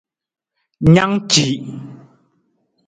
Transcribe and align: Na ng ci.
Na 0.93 1.03
ng 1.09 1.15
ci. 1.31 1.47